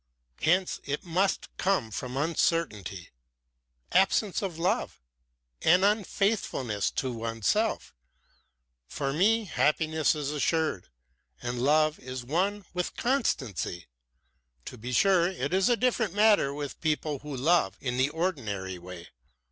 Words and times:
Hence 0.41 0.79
it 0.83 1.03
must 1.03 1.55
come 1.57 1.91
from 1.91 2.17
uncertainty, 2.17 3.09
absence 3.91 4.41
of 4.41 4.57
love, 4.57 4.99
and 5.61 5.85
unfaithfulness 5.85 6.89
to 6.95 7.13
oneself. 7.13 7.93
For 8.87 9.13
me 9.13 9.43
happiness 9.45 10.15
is 10.15 10.31
assured, 10.31 10.87
and 11.43 11.59
love 11.61 11.99
is 11.99 12.25
one 12.25 12.65
with 12.73 12.95
constancy. 12.97 13.85
To 14.65 14.75
be 14.75 14.91
sure, 14.91 15.27
it 15.27 15.53
is 15.53 15.69
a 15.69 15.77
different 15.77 16.15
matter 16.15 16.51
with 16.51 16.81
people 16.81 17.19
who 17.19 17.37
love 17.37 17.77
in 17.79 17.97
the 17.97 18.09
ordinary 18.09 18.79
way. 18.79 19.09